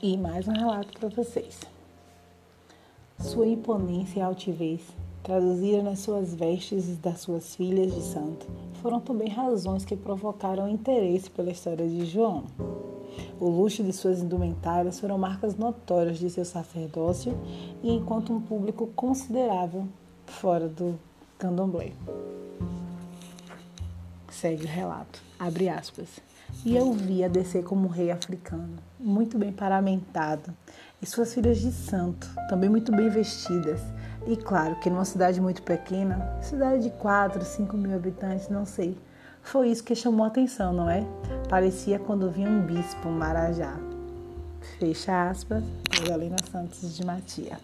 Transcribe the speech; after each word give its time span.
E 0.00 0.16
mais 0.16 0.46
um 0.46 0.52
relato 0.52 0.96
para 0.96 1.08
vocês. 1.08 1.58
Sua 3.18 3.48
imponência 3.48 4.20
e 4.20 4.22
altivez, 4.22 4.80
traduzida 5.24 5.82
nas 5.82 5.98
suas 5.98 6.32
vestes 6.32 6.88
e 6.88 6.92
das 6.92 7.18
suas 7.18 7.56
filhas 7.56 7.92
de 7.92 8.02
santo, 8.02 8.46
foram 8.80 9.00
também 9.00 9.28
razões 9.28 9.84
que 9.84 9.96
provocaram 9.96 10.68
interesse 10.68 11.28
pela 11.28 11.50
história 11.50 11.88
de 11.88 12.06
João. 12.06 12.44
O 13.40 13.48
luxo 13.48 13.82
de 13.82 13.92
suas 13.92 14.22
indumentárias 14.22 15.00
foram 15.00 15.18
marcas 15.18 15.56
notórias 15.56 16.20
de 16.20 16.30
seu 16.30 16.44
sacerdócio 16.44 17.36
e 17.82 17.90
enquanto 17.90 18.32
um 18.32 18.40
público 18.40 18.86
considerável 18.94 19.88
fora 20.26 20.68
do 20.68 20.96
candomblé. 21.36 21.92
Segue 24.30 24.62
o 24.62 24.68
relato. 24.68 25.20
Abre 25.40 25.68
aspas. 25.68 26.27
E 26.64 26.76
eu 26.76 26.92
via 26.92 27.28
descer 27.28 27.62
como 27.62 27.86
um 27.86 27.90
rei 27.90 28.10
africano, 28.10 28.76
muito 28.98 29.38
bem 29.38 29.52
paramentado, 29.52 30.52
e 31.00 31.06
suas 31.06 31.32
filhas 31.32 31.58
de 31.58 31.70
santo, 31.70 32.28
também 32.48 32.68
muito 32.68 32.90
bem 32.90 33.08
vestidas. 33.08 33.80
E 34.26 34.36
claro 34.36 34.76
que 34.76 34.90
numa 34.90 35.04
cidade 35.04 35.40
muito 35.40 35.62
pequena, 35.62 36.38
cidade 36.42 36.82
de 36.82 36.90
4, 36.90 37.44
5 37.44 37.76
mil 37.76 37.94
habitantes, 37.94 38.48
não 38.48 38.66
sei, 38.66 38.98
foi 39.42 39.70
isso 39.70 39.84
que 39.84 39.94
chamou 39.94 40.24
a 40.24 40.28
atenção, 40.28 40.72
não 40.72 40.90
é? 40.90 41.06
Parecia 41.48 41.98
quando 41.98 42.30
vinha 42.30 42.50
um 42.50 42.60
bispo, 42.60 43.08
um 43.08 43.12
marajá. 43.12 43.74
Fecha 44.78 45.30
aspas, 45.30 45.64
Madalena 45.98 46.36
Santos 46.50 46.94
de 46.96 47.06
Matia. 47.06 47.58